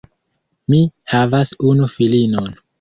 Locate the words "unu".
1.73-1.93